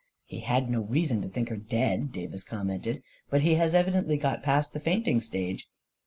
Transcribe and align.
"He 0.25 0.39
had 0.39 0.67
no 0.67 0.81
reason 0.81 1.21
to 1.21 1.29
think 1.29 1.49
her 1.49 1.57
dead," 1.57 2.11
Davis 2.11 2.43
commented." 2.43 3.03
But 3.29 3.41
he 3.41 3.53
has 3.61 3.75
evidently 3.75 4.17
got 4.17 4.41
past 4.41 4.73
the 4.73 4.79
fainting 4.79 5.21
stage." 5.21 5.69